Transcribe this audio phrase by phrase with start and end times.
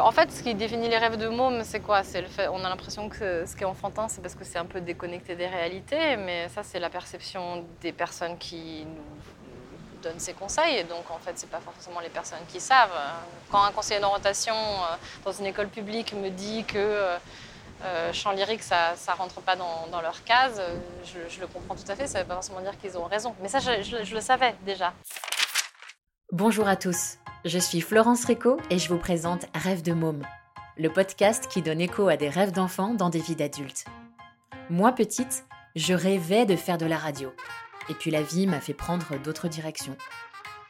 [0.00, 2.02] En fait, ce qui définit les rêves de môme, c'est quoi?
[2.50, 5.36] On a l'impression que ce qui est enfantin, c'est parce que c'est un peu déconnecté
[5.36, 10.78] des réalités, mais ça, c'est la perception des personnes qui nous donnent ces conseils.
[10.78, 12.90] Et donc, en fait, c'est pas forcément les personnes qui savent.
[13.52, 17.16] Quand un conseiller d'orientation euh, dans une école publique me dit que euh,
[17.84, 20.60] euh, chant lyrique, ça ne rentre pas dans, leur case,
[21.04, 22.08] je, le comprends tout à fait.
[22.08, 23.32] Ça veut pas forcément dire qu'ils ont raison.
[23.40, 24.92] Mais ça, je le savais déjà.
[26.32, 27.18] Bonjour à tous.
[27.44, 30.22] Je suis Florence Rico et je vous présente Rêve de môme,
[30.78, 33.84] le podcast qui donne écho à des rêves d'enfants dans des vies d'adultes.
[34.70, 35.44] Moi petite,
[35.76, 37.34] je rêvais de faire de la radio.
[37.90, 39.98] Et puis la vie m'a fait prendre d'autres directions.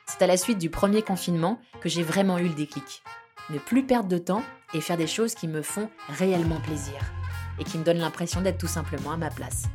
[0.06, 3.04] C'est à la suite du premier confinement que j'ai vraiment eu le déclic.
[3.51, 6.98] Ne plus perdre de temps et faire des choses qui me font réellement plaisir
[7.60, 9.66] et qui me donnent l'impression d'être tout simplement à ma place.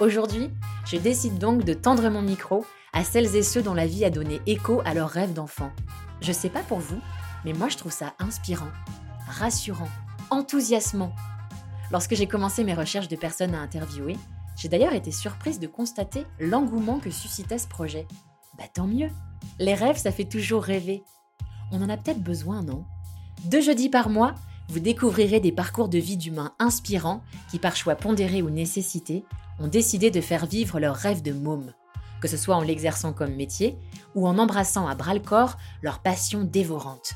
[0.00, 0.48] Aujourd'hui,
[0.86, 4.10] je décide donc de tendre mon micro à celles et ceux dont la vie a
[4.10, 5.70] donné écho à leurs rêves d'enfant.
[6.20, 7.00] Je sais pas pour vous,
[7.44, 8.70] mais moi je trouve ça inspirant,
[9.28, 9.88] rassurant,
[10.30, 11.12] enthousiasmant.
[11.90, 14.16] Lorsque j'ai commencé mes recherches de personnes à interviewer,
[14.56, 18.06] j'ai d'ailleurs été surprise de constater l'engouement que suscitait ce projet.
[18.58, 19.10] Bah tant mieux.
[19.58, 21.02] Les rêves, ça fait toujours rêver.
[21.70, 22.84] On en a peut-être besoin, non?
[23.44, 24.34] Deux jeudis par mois,
[24.68, 29.24] vous découvrirez des parcours de vie d'humains inspirants qui, par choix pondéré ou nécessité,
[29.60, 31.72] ont décidé de faire vivre leurs rêves de môme
[32.20, 33.78] que ce soit en l'exerçant comme métier
[34.14, 37.14] ou en embrassant à bras-le-corps leur passion dévorante.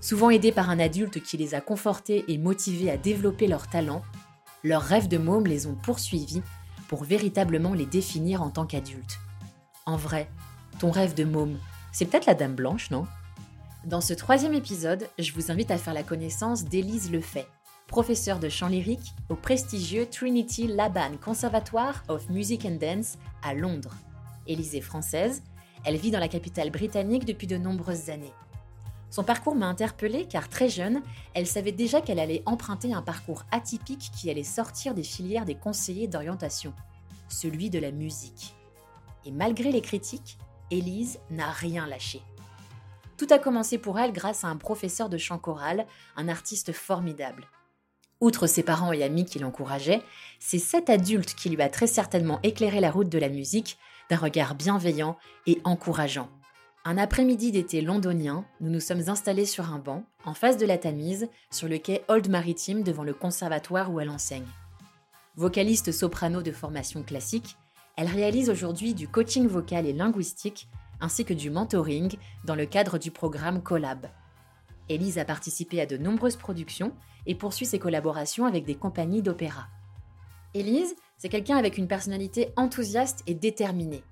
[0.00, 4.02] Souvent aidés par un adulte qui les a confortés et motivés à développer leurs talents,
[4.64, 6.42] leurs rêves de môme les ont poursuivis
[6.88, 9.18] pour véritablement les définir en tant qu'adultes.
[9.86, 10.30] En vrai,
[10.78, 11.58] ton rêve de môme,
[11.92, 13.06] c'est peut-être la Dame Blanche, non?
[13.84, 17.46] Dans ce troisième épisode, je vous invite à faire la connaissance d'Élise Lefay,
[17.86, 23.94] professeure de chant lyrique au prestigieux Trinity Laban Conservatoire of Music and Dance à Londres.
[24.48, 25.42] Élysée française,
[25.84, 28.32] elle vit dans la capitale britannique depuis de nombreuses années.
[29.10, 31.02] Son parcours m'a interpellée car très jeune,
[31.34, 35.54] elle savait déjà qu'elle allait emprunter un parcours atypique qui allait sortir des filières des
[35.54, 36.74] conseillers d'orientation,
[37.28, 38.54] celui de la musique.
[39.24, 40.38] Et malgré les critiques,
[40.70, 42.20] Élise n'a rien lâché.
[43.16, 45.86] Tout a commencé pour elle grâce à un professeur de chant choral,
[46.16, 47.48] un artiste formidable.
[48.20, 50.02] Outre ses parents et amis qui l'encourageaient,
[50.38, 53.78] c'est cet adulte qui lui a très certainement éclairé la route de la musique
[54.10, 56.28] d'un regard bienveillant et encourageant.
[56.84, 60.78] Un après-midi d'été londonien, nous nous sommes installés sur un banc, en face de la
[60.78, 64.46] Tamise, sur le quai Old Maritime devant le conservatoire où elle enseigne.
[65.36, 67.56] Vocaliste soprano de formation classique,
[67.96, 70.68] elle réalise aujourd'hui du coaching vocal et linguistique
[71.00, 74.06] ainsi que du mentoring dans le cadre du programme Collab.
[74.88, 76.92] Elise a participé à de nombreuses productions
[77.26, 79.66] et poursuit ses collaborations avec des compagnies d'opéra.
[80.54, 84.04] Élise, c'est quelqu'un avec une personnalité enthousiaste et déterminée.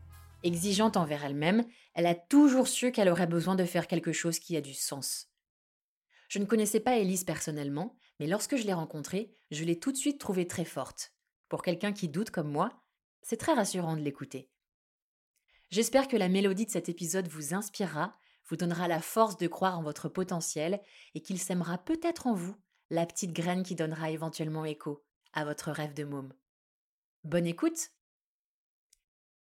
[0.43, 4.56] Exigeante envers elle-même, elle a toujours su qu'elle aurait besoin de faire quelque chose qui
[4.56, 5.28] a du sens.
[6.28, 9.97] Je ne connaissais pas Élise personnellement, mais lorsque je l'ai rencontrée, je l'ai tout de
[9.97, 11.15] suite trouvée très forte.
[11.49, 12.83] Pour quelqu'un qui doute comme moi,
[13.22, 14.50] c'est très rassurant de l'écouter.
[15.71, 18.16] J'espère que la mélodie de cet épisode vous inspirera,
[18.49, 20.81] vous donnera la force de croire en votre potentiel
[21.15, 22.56] et qu'il sèmera peut-être en vous
[22.91, 26.33] la petite graine qui donnera éventuellement écho à votre rêve de môme.
[27.26, 27.91] Bonne écoute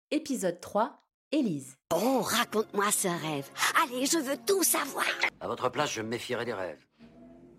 [0.10, 1.78] Épisode 3 Élise.
[1.94, 3.48] Oh, raconte-moi ce rêve.
[3.84, 5.06] Allez, je veux tout savoir.
[5.40, 6.84] À votre place, je me méfierais des rêves.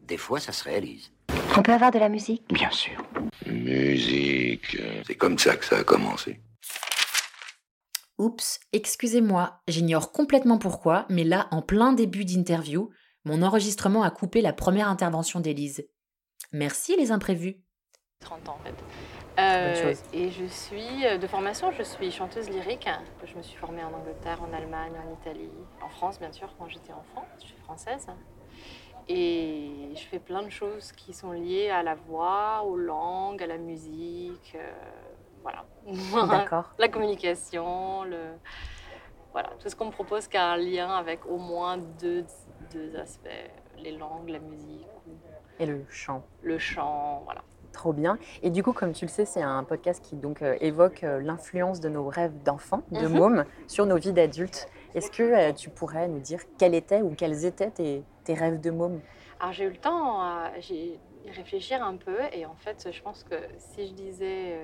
[0.02, 1.12] Des fois, ça serait Élise.
[1.56, 2.42] On peut avoir de la musique?
[2.52, 3.00] Bien sûr.
[3.46, 4.76] Musique.
[5.06, 6.40] C'est comme ça que ça a commencé.
[8.18, 12.90] Oups, excusez-moi, j'ignore complètement pourquoi, mais là, en plein début d'interview,
[13.24, 15.86] mon enregistrement a coupé la première intervention d'Élise.
[16.50, 17.62] Merci les imprévus.
[18.18, 18.74] 30 ans en fait.
[19.38, 22.88] Euh, et je suis euh, de formation, je suis chanteuse lyrique.
[23.24, 25.50] Je me suis formée en Angleterre, en Allemagne, en Italie,
[25.82, 27.26] en France bien sûr quand j'étais enfant.
[27.40, 28.06] Je suis française.
[29.08, 33.46] Et je fais plein de choses qui sont liées à la voix, aux langues, à
[33.46, 34.72] la musique, euh,
[35.42, 35.64] voilà.
[36.28, 36.72] D'accord.
[36.78, 38.32] la communication, le
[39.32, 42.24] voilà, tout ce qu'on me propose qui a un lien avec au moins deux,
[42.72, 43.28] deux aspects,
[43.76, 44.86] les langues, la musique.
[45.58, 46.24] Et le chant.
[46.42, 47.42] Le chant, voilà.
[47.76, 48.18] Trop bien.
[48.42, 51.20] Et du coup, comme tu le sais, c'est un podcast qui donc euh, évoque euh,
[51.20, 53.18] l'influence de nos rêves d'enfants, de mhm.
[53.18, 54.70] mômes, sur nos vies d'adultes.
[54.94, 58.62] Est-ce que euh, tu pourrais nous dire quels étaient ou quels étaient tes, tes rêves
[58.62, 59.02] de môme?
[59.40, 60.52] Alors j'ai eu le temps à
[61.34, 64.58] réfléchir un peu et en fait, je pense que si je disais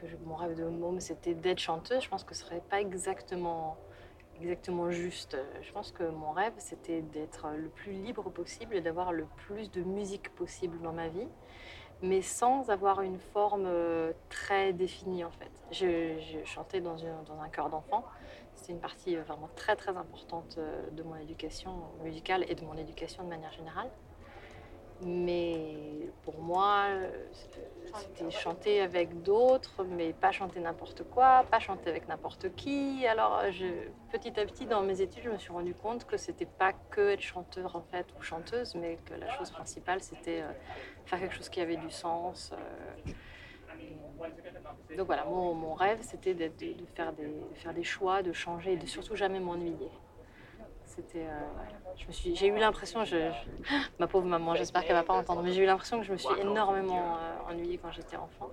[0.00, 3.76] que mon rêve de môme c'était d'être chanteuse, je pense que ce serait pas exactement
[4.40, 5.36] exactement juste.
[5.60, 9.70] Je pense que mon rêve, c'était d'être le plus libre possible et d'avoir le plus
[9.70, 11.28] de musique possible dans ma vie
[12.02, 15.50] mais sans avoir une forme euh, très définie en fait.
[15.70, 18.04] Je, chantais dans, dans un chœur d'enfant.
[18.54, 21.72] C'était une partie euh, vraiment très très importante euh, de mon éducation
[22.02, 23.88] musicale et de mon éducation de manière générale.
[25.04, 26.86] Mais pour moi,
[27.32, 33.06] c'était chanter avec d'autres, mais pas chanter n'importe quoi, pas chanter avec n'importe qui.
[33.06, 33.42] Alors,
[34.10, 37.10] petit à petit, dans mes études, je me suis rendu compte que c'était pas que
[37.10, 40.52] être chanteur en fait ou chanteuse, mais que la chose principale, c'était euh,
[41.06, 42.52] faire quelque chose qui avait du sens.
[42.52, 43.12] euh,
[44.96, 46.50] donc voilà, mon, rêve, c'était de
[46.94, 47.12] faire
[47.74, 49.90] des choix, de changer et de surtout jamais m'ennuyer.
[50.94, 51.40] C'était, euh,
[52.34, 53.02] j'ai eu l'impression,
[53.98, 56.18] ma pauvre maman, j'espère qu'elle va pas entendre, mais j'ai eu l'impression que je me
[56.18, 58.50] suis énormément euh, ennuyée quand j'étais enfant.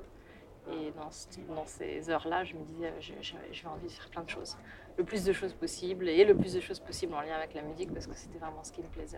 [0.72, 4.30] Et dans, ce- dans ces heures-là, je me disais, j'ai envie de faire plein de
[4.30, 4.56] choses,
[5.00, 7.62] le plus de choses possible et le plus de choses possible en lien avec la
[7.62, 9.18] musique parce que c'était vraiment ce qui me plaisait.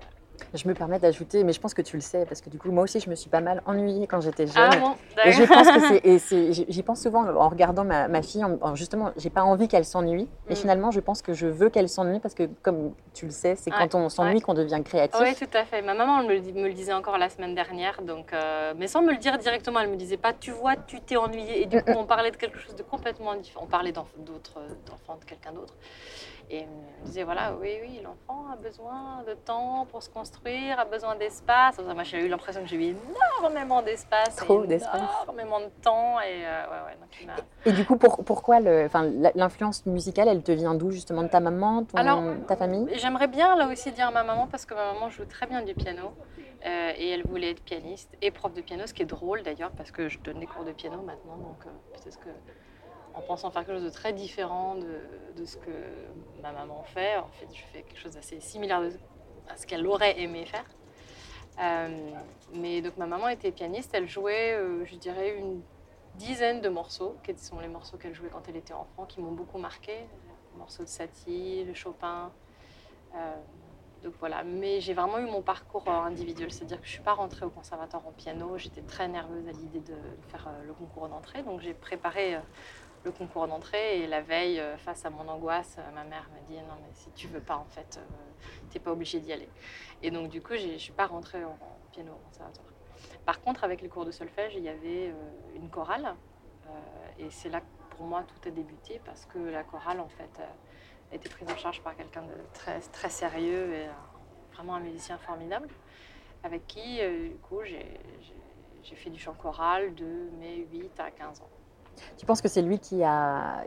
[0.53, 2.71] Je me permets d'ajouter, mais je pense que tu le sais, parce que du coup,
[2.71, 4.69] moi aussi, je me suis pas mal ennuyée quand j'étais jeune.
[4.73, 4.95] Ah bon,
[5.25, 5.57] Et je d'accord.
[5.57, 8.43] pense que c'est, et c'est- j'y pense souvent en regardant ma, ma fille.
[8.43, 10.27] En, en- justement, j'ai pas envie qu'elle s'ennuie.
[10.49, 10.55] Et Mm.
[10.55, 13.71] finalement, je pense que je veux qu'elle s'ennuie parce que, comme tu le sais, c'est
[13.71, 14.41] Ouais, quand on s'ennuie ouais.
[14.41, 15.19] qu'on devient créatif.
[15.21, 15.81] Oui, tout à fait.
[15.81, 18.87] Ma maman me, le dit- me le disait encore la semaine dernière, donc, euh, mais
[18.87, 19.79] sans me le dire directement.
[19.79, 21.61] Elle me disait pas, tu vois, tu t'es ennuyée.
[21.63, 23.65] Et du coup, on parlait de quelque chose de complètement différent.
[23.65, 25.70] On parlait d'autres, d'enfants, de quelqu'un d'autre.
[26.49, 30.77] Et elle me disait, voilà, oui, oui, l'enfant a besoin de temps pour se construire,
[30.79, 31.79] a besoin d'espace.
[31.79, 32.95] Enfin, Moi, j'ai eu l'impression que j'ai eu
[33.41, 34.35] énormément d'espace.
[34.35, 35.01] Trop d'espace.
[35.23, 36.19] Énormément de temps.
[36.19, 40.51] Et euh, ouais, ouais, donc il Et du coup, pour- pourquoi l'influence musicale, elle te
[40.51, 42.87] vient d'où justement de ta maman, ton- Alors, ta famille?
[42.97, 45.61] J'aimerais bien là aussi dire à ma maman parce que ma maman joue très bien
[45.61, 46.13] du piano
[46.65, 49.71] euh, et elle voulait être pianiste et prof de piano, ce qui est drôle d'ailleurs
[49.71, 52.29] parce que je donne des cours de piano maintenant, donc euh, peut-être que
[53.13, 55.71] en pensant faire quelque chose de très différent de, ce que
[56.41, 58.81] ma maman fait, en fait je fais quelque chose d'assez similaire
[59.49, 60.65] à ce qu'elle aurait aimé faire.
[61.59, 61.87] Euh,
[62.53, 65.61] mais donc ma maman était pianiste, elle jouait, euh, je dirais, une
[66.15, 69.31] dizaine de morceaux, qui sont les morceaux qu'elle jouait quand elle était enfant, qui m'ont
[69.31, 69.93] beaucoup marqué.
[70.57, 72.31] Morceaux de Satie, le Chopin.
[73.15, 73.35] Euh,
[74.03, 77.13] donc voilà, mais j'ai vraiment eu mon parcours individuel, c'est-à-dire que je ne suis pas
[77.13, 79.95] rentrée au conservatoire en piano, j'étais très nerveuse à l'idée de
[80.29, 82.39] faire le concours d'entrée, donc j'ai préparé
[83.03, 86.41] le concours d'entrée et la veille, euh, face à mon angoisse, euh, ma mère m'a
[86.47, 87.99] dit non mais si tu veux pas en fait,
[88.69, 89.49] tu n'es pas obligée d'y aller.
[90.03, 91.57] Et donc du coup, je ne suis pas rentrée en,
[91.91, 92.67] piano au conservatoire.
[93.25, 96.15] Par contre, avec les cours de solfège, il y avait euh, une chorale
[96.67, 96.71] euh,
[97.19, 97.65] et c'est là que
[98.01, 101.49] pour moi tout a débuté parce que la chorale en fait euh, a été prise
[101.51, 103.91] en charge par quelqu'un de très, très sérieux et euh,
[104.53, 105.69] vraiment un musicien formidable
[106.43, 111.41] avec qui euh, du coup j'ai fait du chant choral de mes 8 à 15
[111.41, 111.49] ans.
[112.17, 113.63] Tu penses que c'est lui qui a,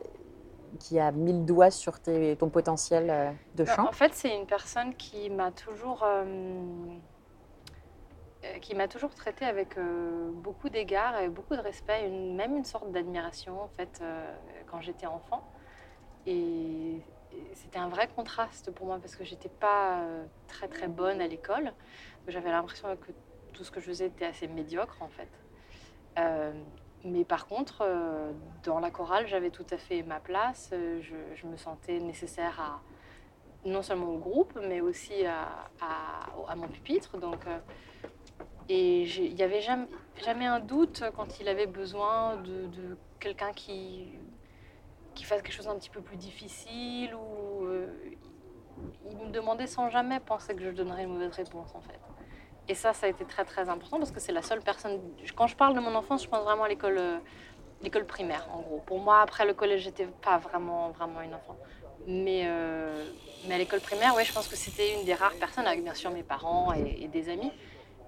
[0.80, 3.88] qui a mis le doigt sur tes- ton potentiel euh, de Non, chant?
[3.88, 6.24] En fait, c'est une personne qui m'a toujours, euh,
[8.44, 12.56] euh, qui m'a toujours traité avec euh, beaucoup d'égards et beaucoup de respect, une- même
[12.56, 14.34] une sorte d'admiration en fait euh,
[14.66, 15.42] quand j'étais enfant.
[16.26, 16.96] Et,
[17.32, 20.02] et c'était un vrai contraste pour moi parce que j'étais pas
[20.48, 21.72] très très bonne à l'école.
[22.28, 23.12] J'avais l'impression que
[23.52, 25.30] tout ce que je faisais était assez médiocre en fait.
[27.04, 28.32] Mais par contre, euh,
[28.64, 30.70] dans la chorale, j'avais tout à fait ma place.
[30.72, 32.80] Euh, Je, me sentais nécessaire à
[33.68, 37.18] non seulement au groupe, mais aussi à, à- mon pupitre.
[37.18, 37.58] Donc, euh,
[38.68, 39.86] et il n'y avait jamais,
[40.24, 44.18] jamais un doute quand il avait besoin de, de quelqu'un qui,
[45.14, 47.66] qui fasse quelque chose d'un petit peu plus difficile ou
[49.10, 52.00] il me demandait sans jamais penser que je donnerais une mauvaise réponse en fait.
[52.68, 54.98] Et ça, ça a été très très important parce que c'est la seule personne.
[55.36, 57.18] Quand je parle de mon enfance, je pense vraiment à l'école, euh,
[57.82, 58.82] l'école primaire en gros.
[58.86, 61.56] Pour moi, après le collège, j'étais pas vraiment vraiment une enfant.
[62.06, 63.04] Mais, euh,
[63.46, 65.94] mais à l'école primaire, ouais, je pense que c'était une des rares personnes, avec bien
[65.94, 67.52] sûr mes parents et, et des amis,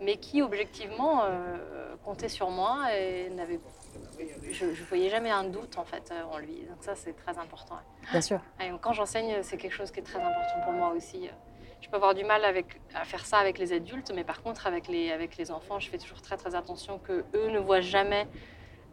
[0.01, 3.61] mais qui objectivement euh, comptait sur moi et n'avait,
[4.51, 6.65] je, je voyais jamais un doute en fait en lui.
[6.69, 7.77] Donc ça, c'est très important.
[8.11, 8.41] Bien sûr.
[8.61, 11.29] Et quand j'enseigne, c'est quelque chose qui est très important pour moi aussi.
[11.87, 12.45] Je peux avoir du mal
[12.95, 15.89] à faire ça avec les adultes, mais par contre, avec les, avec les enfants, je
[15.89, 18.27] fais toujours très très attention que eux ne voient jamais.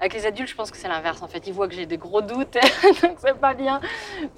[0.04, 1.22] Avec les adultes, je pense que c'est l'inverse.
[1.22, 2.56] En fait, ils voient que j'ai des gros doutes,
[3.02, 3.80] donc c'est pas bien.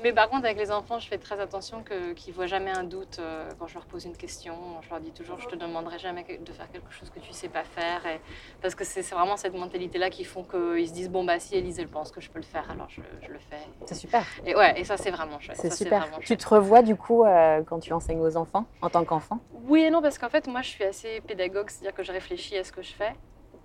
[0.03, 2.83] Mais par contre, avec les enfants, je fais très attention que, qu'ils voient jamais un
[2.83, 4.53] doute euh, quand je leur pose une question.
[4.83, 7.47] Je leur dis toujours, je te demanderai jamais de faire quelque chose que tu sais
[7.47, 8.05] pas faire.
[8.05, 8.21] Et,
[8.61, 11.55] parce que c'est, c'est vraiment cette mentalité-là qui font qu'ils se disent, bon bah si
[11.55, 13.57] Elise elle pense que je peux le faire, alors je, je le fais.
[13.87, 14.23] C'est super.
[14.45, 15.57] Et ouais, et ça c'est vraiment chouette.
[15.59, 16.01] C'est Ça, super.
[16.01, 19.39] vraiment Tu te revois du coup euh, quand tu enseignes aux enfants, en tant qu'enfant?
[19.63, 22.55] Oui et non, parce qu'en fait, moi, je suis assez pédagogue, c'est-à-dire que je réfléchis
[22.55, 23.15] à ce que je fais.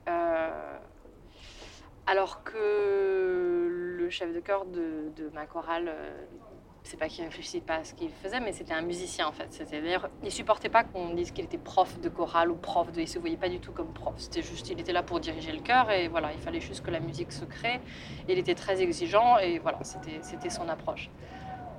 [0.09, 0.78] Euh,
[2.11, 6.25] alors que le chef de chœur de, ma chorale, euh,
[6.83, 9.64] c'est pas qu'il réfléchissait pas à ce qu'il faisait, mais c'était un musicien en fait.
[9.71, 13.00] D'ailleurs, il supportait pas qu'on dise qu'il était prof de chorale ou prof de.
[13.00, 14.14] Il se voyait pas du tout comme prof.
[14.17, 16.90] C'était juste, il était là pour diriger le chœur et voilà, il fallait juste que
[16.90, 17.81] la musique se crée.
[18.29, 21.11] Il était très exigeant et voilà, c'était son approche.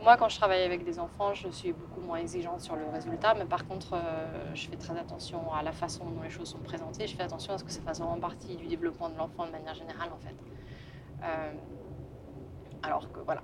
[0.04, 3.36] Moi, quand je travaille avec des enfants, je suis beaucoup moins exigeante sur le résultat,
[3.36, 6.60] mais par contre, euh, je fais très attention à la façon dont les choses sont
[6.60, 7.08] présentées.
[7.08, 9.52] Je fais attention à ce que ça fasse vraiment partie du développement de l'enfant de
[9.52, 10.36] manière générale, en fait.
[11.24, 11.52] Euh,
[12.84, 13.42] alors que voilà,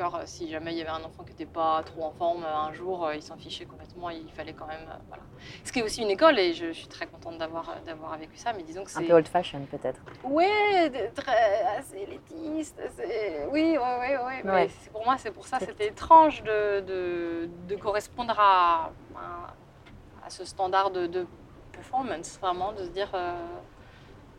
[0.00, 2.54] euh, si jamais il y avait un enfant qui n'était pas trop en forme, euh,
[2.56, 4.84] un jour, euh, il s'en fichait complètement, il fallait quand même.
[5.08, 5.22] voilà.
[5.64, 8.36] Ce qui est aussi une école, et je, je suis très contente d'avoir d'avoir vécu
[8.36, 9.04] ça, mais disons que Un c'est.
[9.04, 10.00] peu old fashion peut-être.
[10.24, 12.80] De- très, assez élitiste.
[12.80, 14.40] assez- Oui, ouais, ouais, ouais.
[14.44, 19.54] mais pour moi, c'est pour ça, c'était étrange de, de, de correspondre à, à,
[20.26, 21.26] à ce standard de, de
[21.72, 23.34] performance, vraiment, de se dire euh,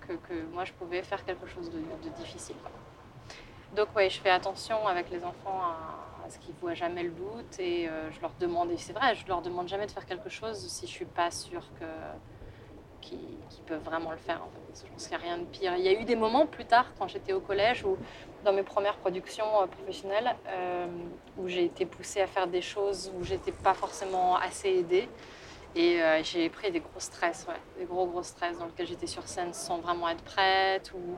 [0.07, 2.55] que, que moi, je pouvais faire quelque chose de, de difficile.
[2.61, 2.71] quoi.
[3.75, 7.59] Donc, oui, je fais attention avec les enfants à, ce qu'ils voient jamais le doute
[7.59, 10.29] et euh, je leur demande, et c'est vrai, je leur demande jamais de faire quelque
[10.29, 11.85] chose si je ne suis pas sûre que
[13.01, 13.17] qui,
[13.49, 14.41] qui peuvent vraiment le faire.
[14.73, 15.75] Je pense qu'il n'y a rien de pire.
[15.75, 17.97] Il y a eu des moments plus tard, quand j'étais au collège, ou
[18.45, 20.85] dans mes premières productions euh, professionnelles, euh,
[21.37, 25.09] où j'ai été poussée à faire des choses où j'étais pas forcément assez aidée.
[25.75, 27.47] Et j'ai pris des gros stress,
[27.79, 31.17] des gros gros stress dans lesquels j'étais sur scène sans vraiment être prête, ou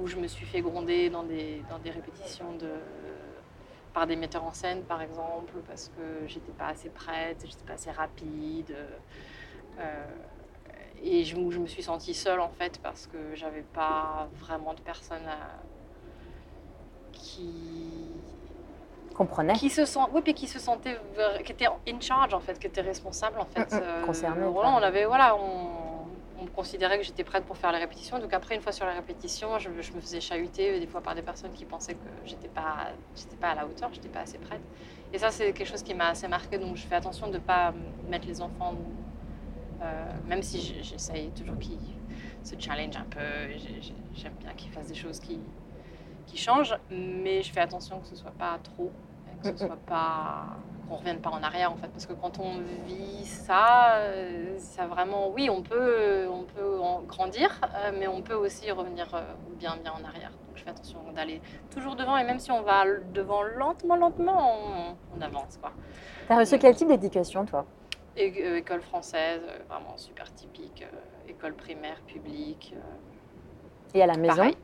[0.00, 2.70] où je me suis fait gronder dans des, dans des répétitions de,
[3.94, 7.74] par des metteurs en scène, par exemple, parce que j'étais pas assez prête, j'étais pas
[7.74, 8.74] assez rapide.
[9.78, 10.04] Euh,
[11.02, 14.72] et je, où je me suis sentie seule en fait parce que j'avais pas vraiment
[14.74, 15.60] de personne à-
[17.12, 18.06] qui
[19.14, 19.54] Comprenait.
[19.54, 20.98] qui se sent oui puis qui se sentait
[21.44, 24.70] qui était in charge en fait qui était responsable en fait Mm, mm, concernée, voilà,
[24.70, 24.78] enfin.
[24.80, 25.95] on avait voilà on,
[26.38, 28.92] on considérait que j'étais prête pour faire les répétitions donc après une fois sur les
[28.92, 32.08] répétitions je, je me faisais chahuter euh, des fois par des personnes qui pensaient que
[32.24, 34.60] j'étais pas j'étais pas à la hauteur j'étais pas assez prête.
[35.12, 37.38] Et ça c'est quelque chose qui m'a assez marqué donc je fais attention de ne
[37.38, 37.72] pas
[38.08, 38.74] mettre les enfants
[39.82, 41.78] euh, même si j'essaye toujours qu'ils
[42.42, 45.40] se challenge un peu j'ai- j'ai- j'aime bien qu'ils fassent des choses qui
[46.26, 46.76] qui changent.
[46.90, 48.90] Mais je fais attention que ce soit pas trop
[49.40, 49.66] que ce Mm, mm.
[49.68, 50.56] soit pas
[50.88, 54.86] qu'on revienne pas en arrière en fait parce que quand on vit ça euh, ça
[54.86, 59.22] vraiment oui on peut on peut en grandir euh, mais on peut aussi revenir euh,
[59.58, 60.30] bien bien en arrière.
[60.30, 61.40] Donc je fais attention d'aller
[61.70, 65.72] toujours devant et même si on va devant lentement lentement on, on avance quoi.
[66.28, 67.66] T'as reçu quel type d'éducation toi?
[68.16, 70.84] École française vraiment super typique
[71.28, 72.74] école primaire publique
[73.96, 74.54] Et à la maison Pareil.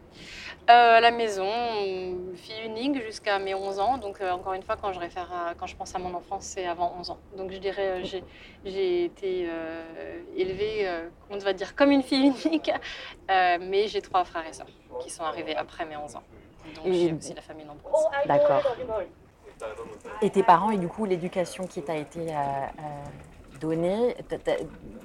[0.70, 1.48] Euh, à la maison,
[2.36, 3.98] fille unique jusqu'à mes 11 ans.
[3.98, 6.44] Donc, euh, encore une fois, quand je, réfère à- quand je pense à mon enfance,
[6.44, 7.18] c'est avant 11 ans.
[7.36, 8.04] Donc, je dirais, euh,
[8.64, 9.48] j'ai, été
[10.36, 10.86] élevée,
[11.30, 12.70] on va dire, comme une fille unique.
[13.28, 14.66] Mais j'ai trois frères et sœurs
[15.00, 16.22] qui sont arrivés après mes 11 ans.
[16.76, 18.04] Donc, Et- j'ai aussi la famille nombreuse.
[18.26, 18.62] D'accord.
[20.20, 22.28] Et tes parents, et du coup, l'éducation qui t'a été
[23.66, 24.52] euh, euh, t'as-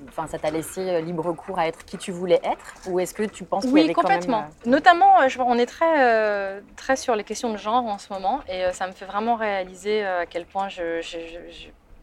[0.09, 3.13] enfin, ça t'a laissé euh, libre cours à être qui tu voulais être Ou est-ce
[3.13, 4.41] que tu penses y Oui, avait quand complètement.
[4.41, 4.51] même...
[4.65, 8.11] Notamment, euh, je- on est très, euh, très sur les questions de genre en ce
[8.11, 10.99] moment et euh, ça me fait vraiment réaliser euh, à quel point je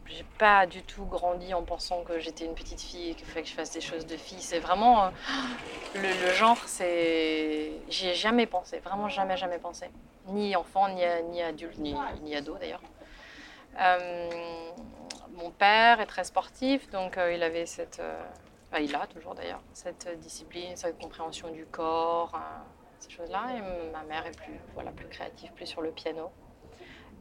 [0.07, 3.41] n'ai pas du tout grandi en pensant que j'étais une petite fille et qu'il fallait
[3.41, 4.41] que je fasse des choses de fille.
[4.41, 5.05] C'est vraiment...
[5.05, 5.09] euh,
[5.95, 7.71] le, le genre, c'est...
[7.89, 9.87] J'y ai jamais pensé, vraiment jamais, jamais pensé.
[10.27, 12.81] Ni enfant, ni, ni adulte, ni, ni ado d'ailleurs.
[13.79, 14.29] Euh,
[15.35, 17.99] mon père est très sportif, donc euh, il avait cette...
[17.99, 18.23] euh,
[18.71, 22.39] Enfin, il a toujours d'ailleurs cette discipline, cette compréhension du corps, euh,
[22.97, 23.45] ces choses-là.
[23.55, 26.31] Et ma mère est plus, voilà, plus créative, plus sur le piano.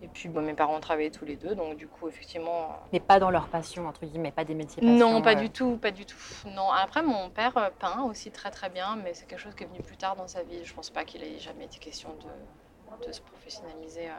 [0.02, 2.70] Et puis bon, mes parents travaillaient tous les deux, donc du coup, effectivement.
[2.92, 4.96] Mais pas dans leur passion, entre guillemets, pas des métiers passion.
[4.96, 6.16] Non, pas euh, du tout, pas du tout.
[6.46, 6.70] Non.
[6.70, 9.68] Après, mon père euh, peint aussi très très bien, mais c'est quelque chose qui est
[9.68, 10.64] venu plus tard dans sa vie.
[10.64, 14.14] Je pense pas qu'il ait jamais été question de, de se professionnaliser euh,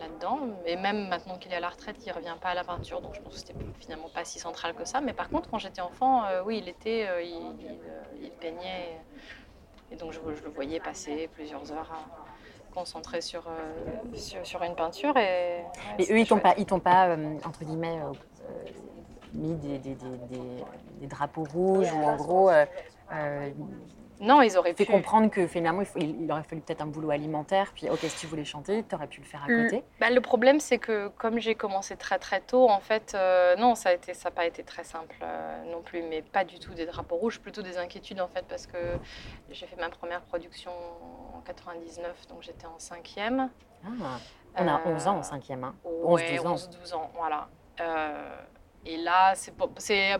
[0.00, 0.38] là-dedans.
[0.66, 3.14] Et même maintenant qu'il est à la retraite, il revient pas à la peinture, donc
[3.14, 5.00] je pense que c'était finalement pas si central que ça.
[5.00, 7.30] Mais par contre, quand j'étais enfant, euh, oui, il était, euh, il,
[7.60, 9.00] il, euh, il peignait,
[9.90, 14.62] et donc je, je le voyais passer plusieurs heures à concentré sur, euh, sur, sur
[14.62, 15.14] une peinture.
[15.18, 15.62] Et,
[16.10, 18.00] eux, ils t'ont pas, ils t'ont pas entre guillemets,
[19.34, 20.64] mis des, des- des-
[21.00, 22.50] des- drapeaux rouges ou en gros
[24.22, 24.92] Non, ils auraient fait pu.
[24.92, 27.72] comprendre que finalement, il, faut- il- il aurait fallu peut-être un boulot alimentaire.
[27.74, 29.84] Puis, ok, si tu voulais chanter, tu aurais pu le faire à Le- côté.
[30.00, 33.74] Bah, le problème, c'est que comme j'ai commencé très très tôt, en fait, euh, non,
[33.74, 37.16] ça n'a pas été très simple euh, non plus, mais pas du tout des drapeaux
[37.16, 38.78] rouges, plutôt des inquiétudes en fait, parce que
[39.50, 40.70] j'ai fait ma première production
[41.34, 43.50] en 99, donc j'étais en cinquième.
[43.84, 43.88] Ah,
[44.56, 45.64] on a Euh, 11 ans en cinquième.
[45.64, 45.74] Hein.
[45.84, 46.54] Ouais, 11-12 ans.
[46.54, 47.48] 11-12 ans, voilà.
[48.86, 49.70] Euh, et là, pour,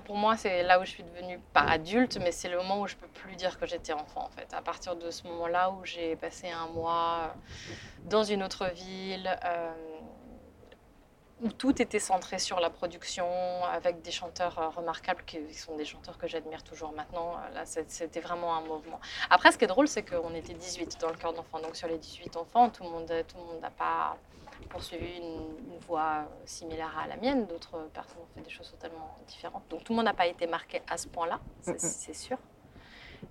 [0.04, 2.86] pour moi, c'est là où je suis devenue pas adulte, mais c'est le moment où
[2.86, 4.52] je peux plus dire que j'étais enfant, en fait.
[4.54, 7.34] À partir de ce moment-là où j'ai passé un mois
[8.04, 9.72] dans une autre ville, euh,
[11.42, 13.26] où tout était centré sur la production,
[13.64, 17.34] avec des chanteurs euh, remarquables qui sont des chanteurs que j'admire toujours maintenant.
[17.36, 19.00] Euh, Là, c'était vraiment un mouvement.
[19.28, 21.60] Après, ce qui est drôle, c'est qu'on était 18 dans le cœur d'enfant.
[21.60, 24.16] Donc, sur les 18 enfants, tout le monde tout le monde n'a pas
[24.68, 27.46] poursuivi une, une, voie similaire à la mienne.
[27.46, 29.64] D'autres personnes ont fait des choses totalement différentes.
[29.68, 32.38] Donc tout le monde n'a pas été marqué à ce point-là, c'est sûr.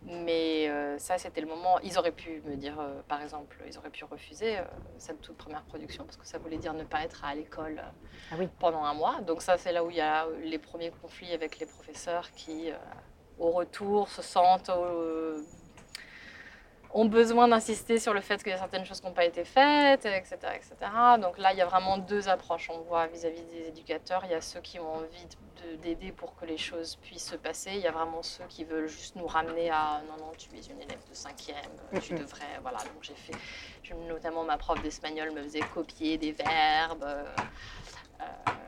[0.03, 1.79] Mais euh, ça, c'était le moment.
[1.79, 4.63] Ils auraient pu me dire, euh, par exemple, ils auraient pu refuser euh,
[4.97, 7.81] cette toute première production parce que ça voulait dire ne pas être à l'école
[8.31, 8.47] ah oui.
[8.59, 9.21] pendant un mois.
[9.21, 12.71] Donc ça, c'est là où il y a les premiers conflits avec les professeurs qui,
[13.37, 14.71] au retour, se sentent
[16.93, 19.43] ont besoin d'insister sur le fait qu'il y a certaines choses qui n'ont pas été
[19.43, 20.91] faites, etc., etc.
[21.21, 22.69] Donc là, il y a vraiment deux approches.
[22.69, 25.27] On voit vis-à-vis des éducateurs, il y a ceux qui ont envie
[25.81, 27.71] d'aider pour que les choses puissent se passer.
[27.73, 30.61] Il y a vraiment ceux qui veulent juste nous ramener à non, non, tu es
[30.71, 31.57] une élève de cinquième,
[32.01, 32.59] tu devrais.
[32.61, 33.33] Voilà, donc j'ai fait.
[34.07, 37.03] Notamment, ma prof d'espagnol me faisait copier des verbes.
[37.03, 37.23] Euh,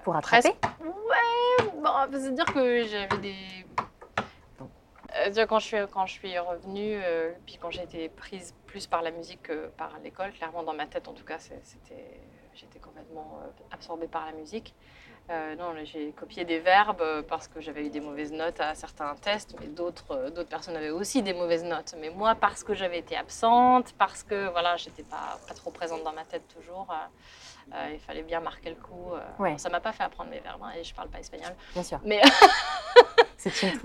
[0.04, 0.50] pour attraper?
[0.82, 3.36] Ouais, bon, c'est-à-dire que j'avais des
[5.16, 8.88] euh, quand je suis, quand je suis revenue, euh, puis quand j'ai été prise plus
[8.88, 12.20] par la musique que par l'école, clairement dans ma tête en tout cas, c'était,
[12.56, 14.74] j'étais complètement euh, absorbée par la musique.
[15.30, 19.56] non, j'ai copié des verbes parce que j'avais eu des mauvaises notes à certains tests,
[19.60, 21.96] mais d'autres, d'autres personnes avaient aussi des mauvaises notes.
[22.00, 26.04] Mais moi, parce que j'avais été absente, parce que voilà, j'étais pas, pas trop présente
[26.04, 26.88] dans ma tête toujours.
[27.94, 29.14] il fallait bien marquer le coup.
[29.40, 29.58] Ouais.
[29.58, 31.56] ça m'a pas fait apprendre mes verbes hein, et je parle pas espagnol.
[31.74, 32.00] Bien sûr.
[32.04, 32.22] Mais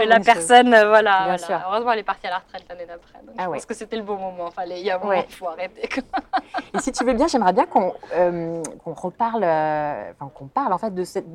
[0.04, 1.36] la personne, euh, voilà,
[1.66, 3.18] Heureusement, elle est partie à la retraite l'année d'après.
[3.36, 4.50] Ah je pense que c'était le bon moment.
[4.50, 5.88] Fallait, il y a un moment, il faut arrêter.
[6.74, 10.78] Et si tu veux bien, j'aimerais bien qu'on euh, reparle, euh, enfin qu'on parle en
[10.78, 11.26] fait de cette,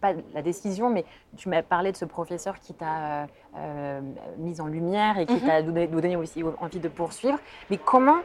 [0.00, 1.04] pas la décision, mais
[1.36, 3.26] tu m'as parlé de ce professeur qui t'a
[4.38, 5.46] mise en lumière et qui mhm.
[5.46, 7.38] t'a donné, donné, aussi envie de poursuivre.
[7.70, 8.18] Mais comment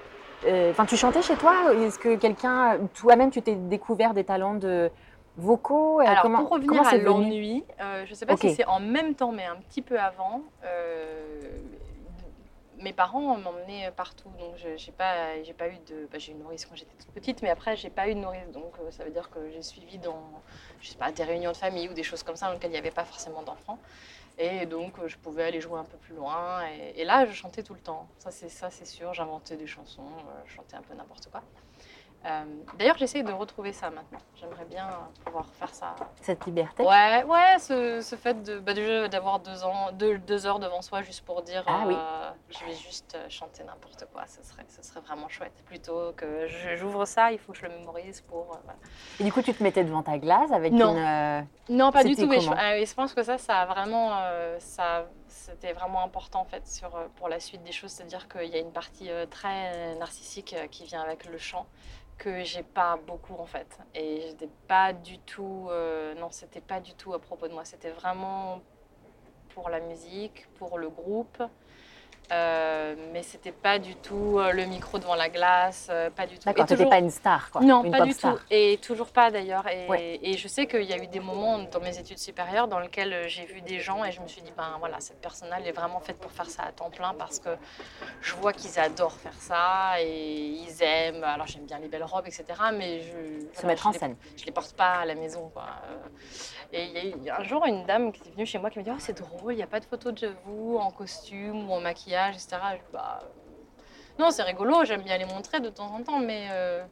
[0.69, 4.91] Enfin, tu chantais chez toi Est-ce que quelqu'un, toi-même, tu t'es découvert des talents de,
[5.37, 8.79] vocaux Alors, comment, pour revenir à l'ennui, euh, je ne sais pas si c'est en
[8.79, 11.41] même temps, mais un petit peu avant, euh,
[12.79, 14.29] mes parents m'emmenaient partout.
[14.39, 16.07] Donc, je n'ai pas, j'ai pas eu de.
[16.11, 18.19] Bah, j'ai eu une nourrice quand j'étais toute petite, mais après, j'ai pas eu de
[18.19, 18.49] nourrice.
[18.51, 20.23] Donc, euh, ça veut dire que j'ai suivi dans
[20.81, 22.73] je sais pas, des réunions de famille ou des choses comme ça dans lesquelles il
[22.73, 23.79] n'y avait pas forcément d'enfants.
[24.37, 26.61] Et donc, je pouvais aller jouer un peu plus loin.
[26.67, 28.07] Et, et là, je chantais tout le temps.
[28.19, 29.13] Ça, c'est, ça, c'est sûr.
[29.13, 30.03] J'inventais des chansons,
[30.45, 31.41] je chantais un peu n'importe quoi.
[32.25, 32.43] Euh,
[32.79, 34.17] d'ailleurs, j'essaie de retrouver ça maintenant.
[34.35, 34.87] J'aimerais bien
[35.23, 35.95] pouvoir faire ça.
[36.21, 38.73] Cette liberté Ouais, ouais ce, ce fait de, bah,
[39.07, 41.93] d'avoir deux, ans, deux, deux, heures devant soi juste pour dire ah, oui.
[41.95, 44.23] Euh, je vais juste euh, chanter n'importe quoi.
[44.25, 45.53] Ce serait, ce serait vraiment chouette.
[45.65, 48.57] Plutôt que j'ouvre ça, il faut que je le mémorise pour.
[49.19, 50.95] Et du coup, tu te mettais devant ta glace avec non.
[50.97, 51.47] une.
[51.69, 52.27] Non, pas du tout.
[52.27, 54.17] Mais je, je, pense que ça, ça a vraiment.
[54.57, 57.91] ça, c'était vraiment important en fait sur, pour la suite des choses.
[57.91, 61.67] C'est-à-dire qu'il y a une partie très narcissique qui vient avec le chant
[62.17, 63.79] que j'ai pas beaucoup en fait.
[63.93, 65.67] Et j'étais pas du tout.
[65.69, 67.65] Euh, non, c'était pas du tout à propos de moi.
[67.65, 68.61] C'était vraiment
[69.49, 71.41] pour la musique, pour le groupe.
[72.31, 76.37] Euh, mais c'était pas du tout euh, le micro devant la glace, euh, pas du
[76.37, 76.45] tout.
[76.45, 76.89] D'accord, toujours...
[76.89, 77.61] pas une star, quoi.
[77.61, 78.37] Non, pas du tout.
[78.49, 79.67] Et toujours pas d'ailleurs.
[79.67, 82.79] Et, et, je sais qu'il y a eu des moments dans mes études supérieures dans
[82.79, 85.67] lesquels j'ai vu des gens et je me suis dit, ben voilà, cette personne-là, elle
[85.67, 87.49] est vraiment faite pour faire ça à temps plein parce que
[88.21, 91.23] je vois qu'ils adorent faire ça et ils aiment.
[91.23, 92.45] Alors j'aime bien les belles robes, etc.
[92.73, 93.59] Mais je.
[93.59, 94.15] Se mettre en scène.
[94.35, 95.67] je les porte pas à la maison, quoi.
[96.73, 98.83] Et il y a un jour une dame qui est venue chez moi qui me
[98.83, 101.73] dit, oh, c'est drôle, il n'y a pas de photo de vous en costume ou
[101.73, 102.57] en maquillage etc.
[102.91, 103.19] Bah,
[104.17, 106.85] non, c'est rigolo, j'aime bien les montrer de temps en temps, mais euh,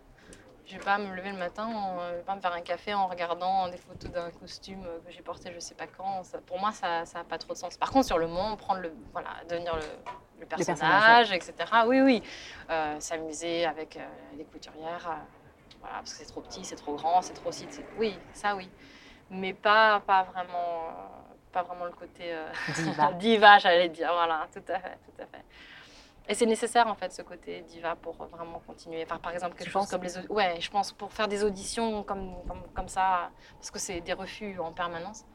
[0.66, 1.70] je vais pas me lever le matin,
[2.10, 5.22] je vais pas me faire un café en regardant des photos d'un costume que j'ai
[5.22, 6.22] porté je sais pas quand.
[6.46, 7.78] pour moi, ça n'a pas trop de sens.
[7.78, 11.54] Par contre, sur le moment, prendre le, voilà, devenir le, personnage, etc.
[11.88, 12.22] Oui, oui.
[12.70, 14.06] Euh, s'amuser avec euh,
[14.38, 15.18] les couturières,
[15.80, 17.66] voilà, parce que c'est trop petit, c'est trop grand, c'est trop si.
[17.98, 18.70] Oui, ça, oui.
[19.30, 20.94] Mais pas, pas vraiment
[21.54, 24.12] pas vraiment le côté euh, diva, diva j'allais dire.
[24.12, 25.44] Voilà, tout à fait, tout à fait.
[26.28, 29.04] Et c'est nécessaire en fait ce côté diva pour vraiment continuer.
[29.04, 32.36] Enfin, par exemple quelque chose comme les ouais, je pense pour faire des auditions comme,
[32.48, 35.26] comme, comme ça parce que c'est des refus en permanence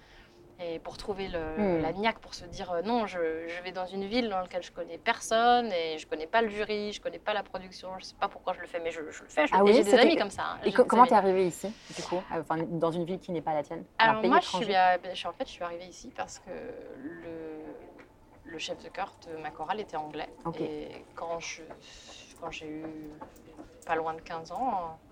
[0.61, 1.83] et pour trouver le, hmm.
[1.83, 4.63] la niaque pour se dire euh, non, je, je, vais dans une ville dans laquelle
[4.63, 8.05] je connais personne et je connais pas le jury, je connais pas la production, je
[8.05, 9.47] sais pas pourquoi je le fais, mais je, je le fais.
[9.53, 10.55] ah oui, j'ai des amis comme ça.
[10.55, 10.59] Hein.
[10.65, 13.63] Et comment t'es arrivée ici, du coup, enfin, dans une ville qui n'est pas la
[13.63, 18.53] tienne Alors moi, je suis, ben, en fait, je suis arrivée ici parce que le,
[18.53, 20.29] le chef de chœur de ma chorale était anglais.
[20.59, 21.63] Et quand je
[22.41, 22.85] quand j'ai eu
[23.87, 25.08] pas loin de 15 ans, euh,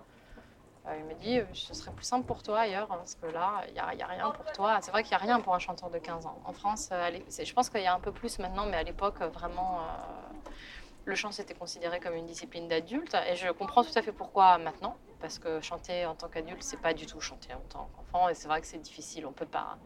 [0.97, 3.61] il me dit, euh, ce serait plus simple pour toi ailleurs, hein, parce que là,
[3.67, 4.79] il n'y a, rien pour toi.
[4.81, 6.39] C'est vrai qu'il n'y a rien pour un chanteur de 15 ans.
[6.45, 9.19] En France, euh, je pense qu'il y a un peu plus maintenant, mais à l'époque,
[9.21, 9.81] vraiment,
[11.05, 13.15] le chant, c'était considéré comme une discipline d'adulte.
[13.29, 16.81] Et je comprends tout à fait pourquoi maintenant, parce que chanter en tant qu'adulte, c'est
[16.81, 18.29] pas du tout chanter en tant qu'enfant.
[18.29, 19.77] Et c'est vrai que c'est difficile, on peut pas.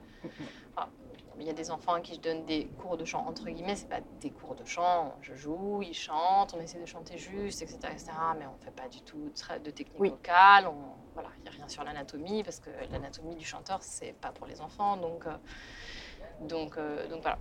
[1.42, 3.76] Il y a des enfants à qui je donne des cours de chant, entre guillemets,
[3.76, 7.62] c'est pas des cours de chant, je joue, ils chantent, on essaie de chanter juste,
[7.62, 7.80] etc.
[7.92, 8.12] etc.
[8.38, 9.32] mais on ne fait pas du tout
[9.64, 10.10] de, technique Oui.
[10.10, 10.76] vocale, on,
[11.14, 14.46] voilà, il n'y a rien sur l'anatomie, parce que l'anatomie du chanteur, c'est pas pour
[14.48, 15.32] les enfants, donc, euh,
[16.42, 17.40] donc, euh, donc voilà.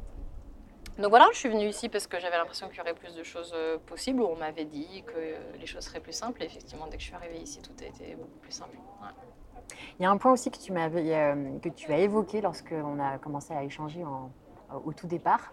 [0.99, 3.23] Donc voilà, je suis venue ici parce que j'avais l'impression qu'il y aurait plus de
[3.23, 6.87] choses euh, possibles, où on m'avait dit que les choses seraient plus simples, et effectivement,
[6.87, 8.77] dès que je suis arrivée ici, tout a été beaucoup plus simple.
[9.03, 9.30] Ouais.
[9.99, 12.73] Il y a un point aussi que tu, m'avais, euh, que tu as évoqué lorsque
[12.73, 14.31] on a commencé à échanger en-
[14.85, 15.53] au tout départ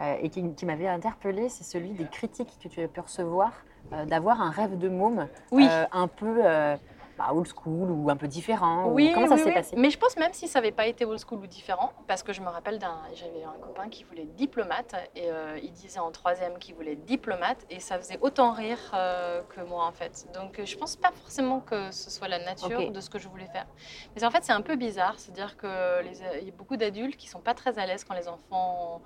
[0.00, 3.52] euh, et qui, qui m'avait interpellée, c'est celui des critiques que tu as pu recevoir
[3.94, 5.66] euh, d'avoir un rêve de môme Oui.
[5.70, 6.76] euh, un peu euh,
[7.18, 8.86] bah, old school ou un peu différent.
[8.86, 9.52] ou- Oui, Comment ça s'est oui.
[9.54, 9.74] passé?
[9.76, 12.32] Mais je pense même si ça n'avait pas été old school ou différent, parce que
[12.32, 15.98] je me rappelle d'un, j'avais un copain qui voulait être diplomate et euh, il disait
[15.98, 19.92] en troisième qu'il voulait être diplomate et ça faisait autant rire euh, que moi en
[19.92, 20.28] fait.
[20.32, 23.28] Donc euh, je pense pas forcément que ce soit la nature de ce que je
[23.28, 23.66] voulais faire.
[24.14, 27.16] Mais en fait c'est un peu bizarre, c'est-à-dire que les, il y a beaucoup d'adultes
[27.16, 29.02] qui sont pas très à l'aise quand les enfants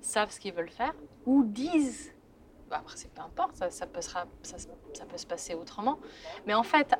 [0.00, 2.12] savent ce qu'ils veulent faire ou disent.
[2.70, 5.98] Bah, après c'est peu importe, ça, ça peut se passer autrement.
[6.46, 6.94] Mais en fait,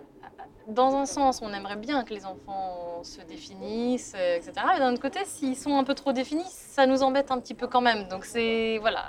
[0.69, 4.53] dans un sens, on aimerait bien que les enfants se définissent, euh, etc.
[4.73, 7.55] Mais d'un autre côté, s'ils sont un peu trop définis, ça nous embête un petit
[7.55, 8.09] peu quand même.
[8.09, 9.05] Donc c'est voilà,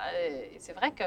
[0.60, 1.04] c'est vrai que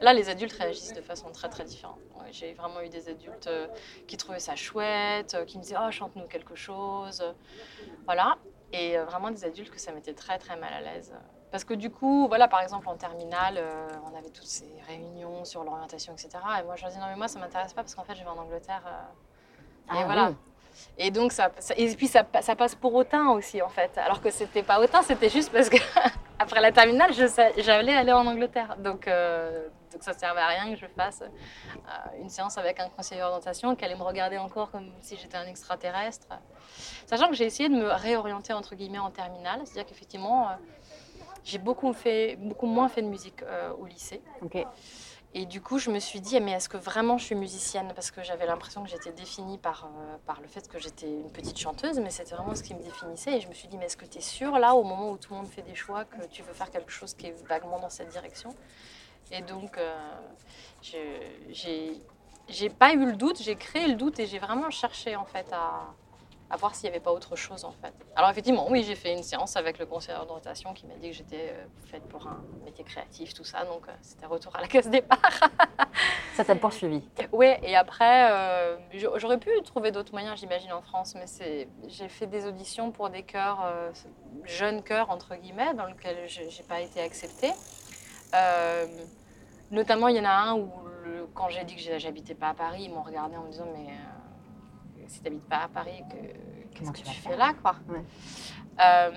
[0.00, 1.98] là, les adultes réagissent de façon très très différente.
[2.30, 3.66] J'ai vraiment eu des adultes euh,
[4.06, 7.24] qui trouvaient ça chouette, euh, qui me disaient oh chante-nous quelque chose,
[8.04, 8.36] voilà.
[8.72, 11.12] Et vraiment des adultes que ça mettait très très mal à l'aise.
[11.50, 15.44] Parce que du coup, voilà, par exemple en terminale, euh, on avait toutes ces réunions
[15.44, 16.30] sur l'orientation, etc.
[16.60, 18.22] Et moi, je leur dis non mais moi ça m'intéresse pas parce qu'en fait, je
[18.22, 18.82] vais en Angleterre.
[18.86, 20.28] euh, et Ah voilà.
[20.28, 20.36] oui.
[20.96, 23.98] Et donc, ça, ça- et puis ça, ça passe pour autant aussi, en fait.
[23.98, 25.76] Alors que c'était pas autant, c'était juste parce que
[26.38, 28.76] après la terminale, j'allais aller en Angleterre.
[28.78, 32.88] Donc, euh, donc ça servait à rien que je fasse euh, une séance avec un
[32.88, 36.28] conseiller d'orientation qui allait me regarder encore comme si j'étais un extraterrestre.
[37.06, 39.60] Sachant que j'ai essayé de me réorienter, entre guillemets, en terminale.
[39.64, 40.48] C'est-à-dire qu'effectivement,
[41.44, 44.20] j'ai beaucoup, fait, beaucoup moins fait de musique euh, au lycée.
[45.32, 47.92] Et du coup, je me suis dit, mais est-ce que vraiment je suis musicienne?
[47.94, 51.30] Parce que j'avais l'impression que j'étais définie par, euh, par le fait que j'étais une
[51.30, 53.36] petite chanteuse, mais c'était vraiment ce qui me définissait.
[53.36, 55.18] Et je me suis dit, mais est-ce que tu es sûre, là, au moment où
[55.18, 57.78] tout le monde fait des choix, que tu veux faire quelque chose qui est vaguement
[57.78, 58.50] dans cette direction?
[59.30, 59.94] Et donc, euh,
[60.82, 62.00] j'ai
[62.48, 65.46] j'ai pas eu le doute, j'ai créé le doute et j'ai vraiment cherché, en fait,
[65.52, 65.94] à,
[66.50, 67.94] à voir s'il n'y avait pas autre chose, en fait.
[68.16, 71.16] Alors, effectivement, oui, j'ai fait une séance avec le conseiller d'orientation qui m'a dit que
[71.16, 73.64] j'étais euh, faite pour un métier créatif, tout ça.
[73.64, 75.18] Donc, euh, c'était retour à la case départ.
[76.34, 77.02] Ça t'a poursuivi.
[77.32, 81.26] Ouais, et après, euh, j'a- j'aurais pu trouver d'autres moyens, j'imagine, en France, mais
[81.88, 83.64] j'ai fait des auditions pour des chœurs,
[84.44, 87.52] jeunes chœurs, entre guillemets, dans lesquels je n'ai pas été acceptée.
[89.70, 90.68] Notamment, il y en a un où,
[91.04, 93.66] le- quand j'ai dit que j'habitais pas à Paris, ils m'ont regardé en me disant,
[93.72, 93.86] mais
[95.10, 98.02] si tu n'habites pas à Paris, que, qu'est-ce que tu fais là, quoi Ouais.
[98.80, 99.10] Euh,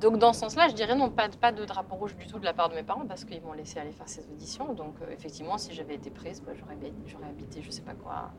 [0.00, 2.38] donc dans ce sens-là, je dirais non, pas, de- pas de drapeau rouge du tout
[2.38, 4.72] de la part de mes parents parce qu'ils m'ont laissé aller faire ces auditions.
[4.74, 7.94] Donc euh, effectivement, si j'avais été prise, bah, j'aurais, habi- j'aurais habité, je sais pas
[7.94, 8.30] quoi,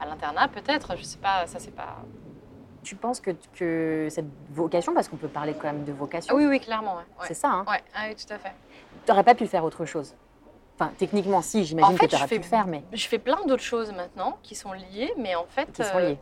[0.00, 0.96] à l'internat peut-être.
[0.96, 1.98] Je sais pas, ça c'est pas.
[2.82, 6.36] Tu penses que, que cette vocation, parce qu'on peut parler quand même de vocation, Ah
[6.38, 7.02] oui, oui, clairement, ouais.
[7.26, 8.52] c'est ça, hein, Ouais, ah oui, tout à fait.
[9.04, 10.14] tu n'aurais pas pu faire autre chose
[10.80, 13.18] Enfin, techniquement, si, j'imagine En fait, que tu aurais pu le faire, mais Je fais
[13.18, 16.18] plein d'autres choses maintenant qui sont liées, mais en fait, qui sont euh, liés.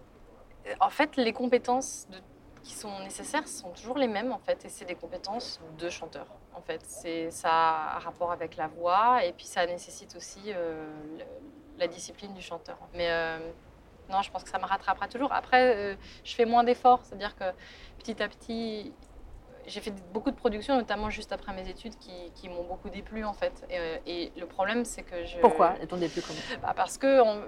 [0.81, 2.17] en fait, les compétences de-
[2.63, 6.27] qui sont nécessaires sont toujours les mêmes en fait, et c'est des compétences de chanteur.
[6.55, 10.41] En fait, c'est ça a un rapport avec la voix et puis ça nécessite aussi
[10.49, 10.89] euh,
[11.19, 11.25] le-
[11.79, 12.79] la discipline du chanteur.
[12.95, 13.39] Mais euh,
[14.09, 15.33] non, je pense que ça me rattrapera toujours.
[15.33, 17.45] Après, euh, je fais moins d'efforts, c'est-à-dire que
[17.99, 18.93] petit à petit.
[19.67, 23.25] J'ai fait beaucoup de productions, notamment juste après mes études, qui, qui m'ont beaucoup déplu
[23.25, 23.65] en fait.
[23.71, 25.39] Et, euh, et le problème, c'est que je.
[25.41, 26.39] Pourquoi ton début comment?
[26.63, 27.43] Bah, parce que on-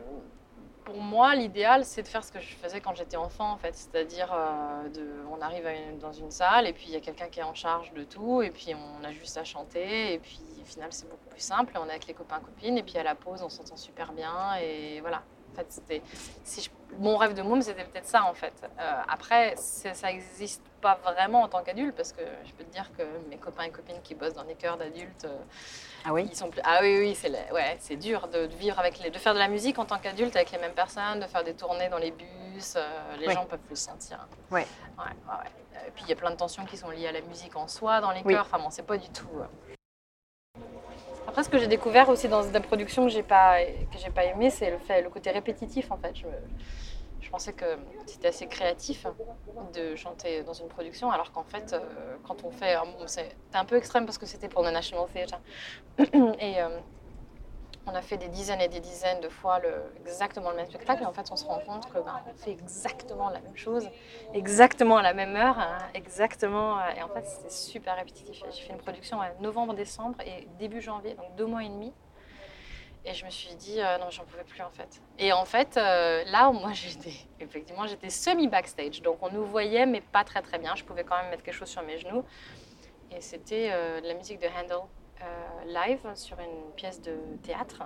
[0.85, 3.74] pour moi, l'idéal, c'est de faire ce que je faisais quand j'étais enfant, en fait.
[3.74, 7.00] C'est-à-dire, euh, de, on arrive à une- dans une salle et puis il y a
[7.00, 10.18] quelqu'un qui est en charge de tout et puis on a juste à chanter et
[10.18, 11.74] puis au final, c'est beaucoup plus simple.
[11.78, 14.57] On est avec les copains copines et puis à la pause, on s'entend super bien
[14.62, 15.22] et voilà.
[15.52, 16.02] En fait, c'était,
[16.42, 18.54] si je- mon rêve de môme, c'était peut-être ça, en fait.
[18.81, 22.91] Euh, après, ça n'existe pas vraiment en tant qu'adulte parce que je peux te dire
[22.97, 25.37] que mes copains et copines qui bossent dans les chœurs d'adultes, euh,
[26.05, 26.61] Ah oui ils sont plus...
[26.64, 29.11] Ah oui, oui, c'est la- ouais, c'est dur de, de vivre avec les...
[29.11, 31.55] de faire de la musique en tant qu'adulte avec les mêmes personnes, de faire des
[31.55, 32.75] tournées dans les bus.
[32.77, 33.35] euh, les Ouais.
[33.35, 34.27] gens peuvent plus le sentir.
[34.51, 34.67] Ouais.
[34.99, 35.87] Ouais, ouais, ouais.
[35.87, 37.69] Et puis il y a plein de tensions qui sont liées à la musique en
[37.69, 38.35] soi, dans les Oui.
[38.35, 38.47] chœurs.
[38.47, 39.29] Enfin bon, c'est pas du tout.
[39.37, 39.45] euh.
[41.27, 44.25] Après, ce que j'ai découvert aussi dans des productions que j'ai pas que j'ai pas
[44.25, 46.14] aimé, c'est le fait, le côté répétitif en fait.
[46.17, 46.27] Je,
[47.20, 47.64] je pensais que
[48.07, 49.07] c'était assez créatif
[49.74, 53.59] de chanter dans une production, alors qu'en fait, euh, quand on fait, bon, c'est- c'était
[53.59, 55.40] un peu extrême parce que c'était pour le National Theatre.
[56.40, 56.81] Et euh,
[57.87, 61.02] on a fait des dizaines et des dizaines de fois le, exactement le même spectacle.
[61.02, 63.90] Et en fait, on se rend compte que ben, on fait exactement la même chose,
[64.35, 66.78] exactement à la même heure, hein, exactement.
[66.78, 68.42] euh, Et en fait, c'était super répétitif.
[68.50, 71.94] J'ai fait une production en novembre-décembre et début janvier, donc deux mois et demi.
[73.09, 75.01] Et je me suis dit, euh, non, j'en pouvais plus en fait.
[75.18, 79.01] Et en fait, euh, là, moi, j'étais, effectivement, j'étais semi-backstage.
[79.01, 80.75] Donc, on nous voyait, mais pas très très bien.
[80.75, 82.23] Je pouvais quand même mettre quelque chose sur mes genoux.
[83.11, 84.77] Et c'était euh, de la musique de Handel
[85.23, 87.83] euh, live sur une pièce de théâtre.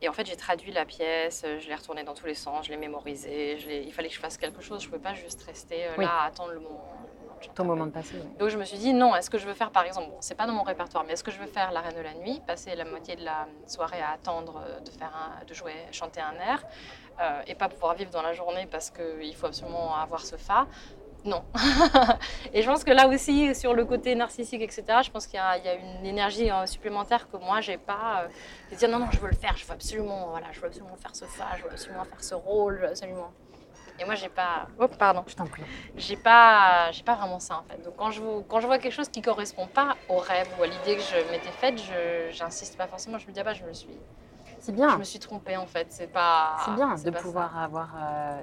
[0.00, 2.70] Et en fait, j'ai traduit la pièce, je l'ai retournée dans tous les sens, je
[2.70, 3.58] l'ai mémorisée.
[3.58, 4.80] je l'ai- il fallait que je fasse quelque chose.
[4.80, 6.04] Je ne pouvais pas juste rester Oui.
[6.04, 6.82] là à attendre le moment.
[7.54, 8.14] Ton moment de passer.
[8.16, 8.22] ouais.
[8.38, 10.34] Donc je me suis dit non, est-ce que je veux faire par exemple, bon, c'est
[10.34, 12.40] pas dans mon répertoire, mais est-ce que je veux faire La Reine de la Nuit,
[12.46, 16.20] passer la moitié de la soirée à attendre euh, de faire un- de jouer, chanter
[16.20, 16.64] un air,
[17.20, 20.66] euh, et pas pouvoir vivre dans la journée parce qu'il faut absolument avoir ce fa?
[21.24, 21.44] Non.
[22.52, 25.40] et je pense que là aussi, sur le côté narcissique, etc., je pense qu'il y,
[25.40, 28.24] a il y a une énergie euh, supplémentaire que moi, j'ai pas.
[28.24, 28.28] euh,
[28.72, 30.96] de dire non, non, je veux le faire, je veux absolument, voilà, je veux absolument
[30.96, 33.30] faire ce fa, je veux absolument faire ce rôle, je veux absolument.
[34.02, 34.66] Et moi, j'ai pas.
[34.80, 35.62] Oh, pardon Je t'en prie.
[35.96, 38.78] j'ai pas j'ai pas vraiment ça en fait donc quand je vois, quand je vois
[38.78, 42.30] quelque chose qui correspond pas au rêve ou à l'idée que je m'étais faite je
[42.32, 43.96] j'insiste pas forcément je me dis ah bah je me suis
[44.58, 44.88] C'est bien.
[44.90, 47.22] je me suis trompée en fait c'est pas C'est bien de pas ça.
[47.22, 47.90] pouvoir avoir.
[47.96, 48.42] euh,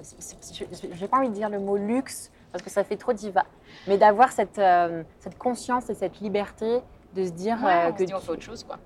[1.01, 3.43] n'ai pas envie de dire le mot luxe parce que ça fait trop diva,
[3.87, 6.81] mais d'avoir cette, euh, cette conscience et cette liberté
[7.13, 8.77] de se dire Ouais, euh, on que se dit on fait autre chose quoi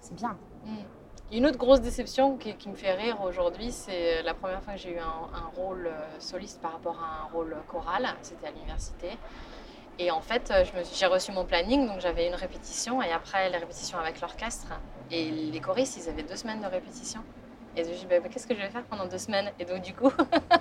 [0.00, 0.36] c'est bien.
[0.64, 0.76] Mm.
[1.32, 4.90] Une autre grosse déception qui, me fait rire aujourd'hui, c'est la première fois que j'ai
[4.90, 8.06] eu un, rôle euh, soliste par rapport à un rôle choral.
[8.20, 9.08] C'était à l'université.
[9.98, 13.56] Et en fait, euh, j'ai reçu mon planning, donc j'avais une répétition et après les
[13.56, 14.78] répétitions avec l'orchestre.
[15.10, 17.20] Et les choristes, ils avaient deux semaines de répétition.
[17.78, 19.52] Et je me suis dit, bah, bah, qu'est-ce que je vais faire pendant deux semaines?
[19.58, 20.12] Et donc, du coup,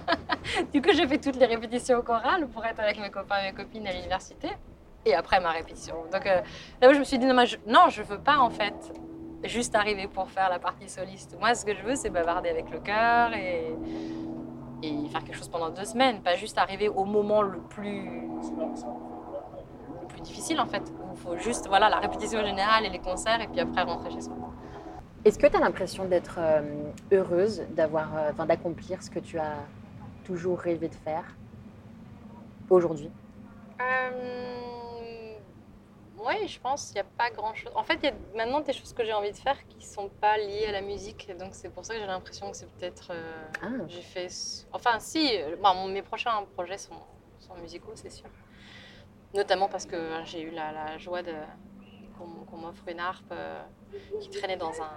[0.73, 3.53] du coup, j'ai fait toutes les répétitions chorales pour être avec mes copains et mes
[3.53, 4.47] copines à l'université.
[5.03, 5.95] Et après ma répétition.
[6.13, 6.39] Donc, euh,
[6.81, 8.93] là où je me suis dit, non, je, non, je veux pas en fait
[9.43, 11.35] juste arriver pour faire la partie soliste.
[11.39, 13.73] Moi, ce que je veux, c'est bavarder avec le cœur et,
[14.83, 18.03] et faire quelque chose pendant deux semaines, pas juste arriver au moment le plus,
[20.01, 20.81] le plus difficile en fait.
[20.81, 24.11] où Il faut juste voilà, la répétition générale et les concerts et puis après rentrer
[24.11, 24.35] chez soi.
[25.23, 26.61] Est-ce que tu as l'impression d'être euh,
[27.11, 29.57] heureuse, d'avoir, euh, enfin, d'accomplir ce que tu as
[30.25, 31.35] toujours rêvé de faire
[32.69, 33.11] aujourd'hui?
[36.25, 37.71] Oui, je pense qu'il n'y a pas grand-chose.
[37.75, 39.81] En fait, il y a maintenant des choses que j'ai envie de faire qui ne
[39.83, 41.31] sont pas liées à la musique.
[41.37, 43.07] Donc c'est pour ça que j'ai l'impression que c'est peut-être...
[43.11, 43.67] euh, Ah.
[43.87, 44.27] J'ai fait...
[44.71, 46.95] Enfin, si, euh, bon, mon- mes prochains projets sont,
[47.39, 48.29] sont musicaux, c'est sûr.
[49.33, 51.33] Notamment parce que j'ai eu la, la joie de
[52.17, 53.61] qu'on m'offre une harpe euh,
[54.19, 54.91] qui traînait dans un,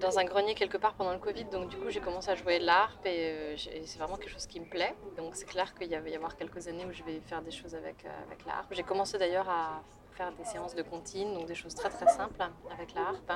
[0.00, 1.44] dans un grenier quelque part pendant le Covid.
[1.44, 4.46] Donc du coup, j'ai commencé à jouer de l'harpe et, euh, c'est vraiment quelque chose
[4.46, 4.94] qui me plaît.
[5.16, 7.74] Donc c'est clair qu'il va y avoir quelques années où je vais faire des choses
[7.74, 8.40] avec, euh, avec.
[8.70, 9.82] J'ai commencé d'ailleurs à
[10.12, 13.32] faire des séances de comptine, donc des choses très très simples avec la harpe.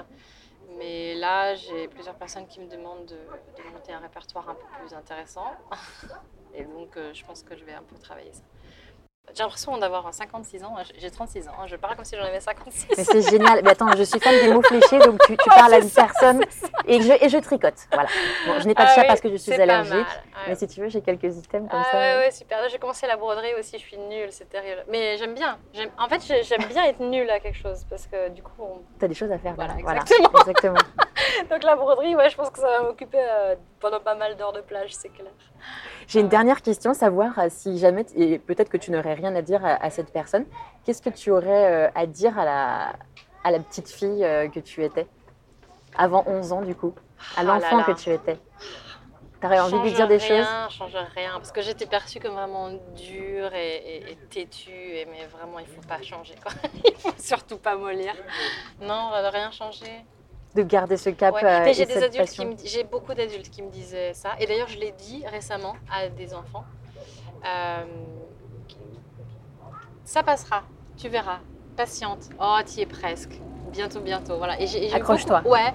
[0.79, 4.67] Mais là, j'ai plusieurs personnes qui me demandent de, de monter un répertoire un peu
[4.79, 5.53] plus intéressant.
[6.55, 8.43] Et donc, euh, je pense que je vais un peu travailler ça.
[9.35, 10.77] J'ai l'impression d'avoir 56 ans.
[10.97, 11.53] J'ai 36 ans.
[11.61, 11.65] hein.
[11.67, 12.87] Je parle comme si j'en avais 56.
[12.97, 13.61] Mais c'est génial.
[13.65, 16.45] Mais attends, je suis fan des mots fléchés, donc tu, tu parles à une personne
[16.87, 17.75] et je, et je tricote.
[17.93, 18.09] Voilà.
[18.47, 19.93] Bon, je n'ai pas de Ah chat oui, parce que je suis allergique.
[19.93, 20.43] mal, ouais.
[20.49, 21.97] Mais si tu veux, j'ai quelques items comme Ah ça.
[21.99, 22.59] ouais, ouais, super.
[22.71, 24.85] J'ai commencé la broderie aussi, je suis nulle, c'est terrible.
[24.89, 25.59] Mais j'aime bien.
[25.99, 28.83] En fait, j'ai- j'aime bien être nulle à quelque chose parce que du coup, on-
[28.99, 29.55] Tu as des choses à faire.
[29.57, 30.39] Voilà, Voilà, exactement.
[30.41, 30.79] exactement.
[31.51, 34.53] donc la broderie, ouais, je pense que ça va m'occuper euh, pendant pas mal d'heures
[34.53, 35.33] de plage, c'est clair.
[36.07, 39.43] J'ai une dernière question, savoir euh, si jamais, et peut-être que tu n'aurais rien à
[39.43, 40.45] dire à, à cette personne,
[40.85, 42.93] qu'est-ce que tu aurais euh, à dire à la,
[43.43, 44.21] à la petite fille
[44.53, 45.07] que tu étais?
[45.97, 46.93] Avant 11 ans, du coup
[47.37, 48.37] À Ah l'enfant que tu étais
[49.41, 50.71] Tu aurais envie de lui dire des rien, choses?
[50.71, 55.27] change rien, parce que j'étais perçue comme vraiment dure et, et- et têtue, et, mais
[55.27, 56.53] vraiment il faut pas changer quoi.
[56.85, 58.15] il faut surtout pas mollir.
[58.81, 60.05] Non, rien changer.
[60.55, 61.45] De garder ce cap Ouais.
[61.45, 61.95] euh, j'ai des
[62.27, 66.09] qui me beaucoup d'adultes qui me disaient ça, et d'ailleurs je l'ai dit récemment à
[66.09, 66.65] des enfants.
[67.45, 67.85] Euh,
[70.05, 70.63] ça passera,
[70.97, 71.39] tu verras.
[71.77, 72.29] Patiente.
[72.41, 73.33] Oh, tu y es presque.
[73.73, 74.39] Bientôt, bientôt.
[74.39, 74.61] Voilà.
[74.61, 75.43] Et j'ai- et j'ai Accroche-toi.
[75.45, 75.75] Ouais.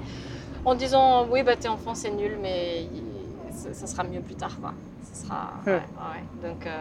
[0.63, 2.87] En disant, oui, bah t'es enfant, c'est nul, mais
[3.51, 4.73] ça, ça sera mieux plus tard, quoi.
[5.03, 5.51] Ça sera.
[5.65, 5.69] Hmm.
[5.69, 6.49] Ouais, ouais.
[6.49, 6.65] Donc.
[6.65, 6.79] euh,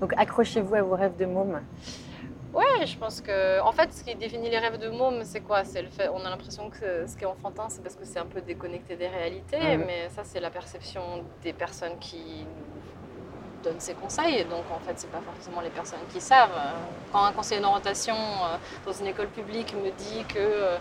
[0.00, 1.60] Donc accrochez-vous à vos rêves de môme.
[2.52, 5.64] Ouais, je pense que, en fait, ce qui définit les rêves de môme, c'est quoi?
[5.64, 6.08] C'est le fait.
[6.08, 8.96] On a l'impression que ce qui est enfantin, c'est parce que c'est un peu déconnecté
[8.96, 11.00] des réalités, mais ça, c'est la perception
[11.44, 12.44] des personnes qui
[13.62, 14.44] donnent ces conseils.
[14.46, 16.50] Donc, en fait, c'est pas forcément les personnes qui savent.
[17.12, 20.76] Quand un conseiller d'orientation euh, dans une école publique me dit que euh,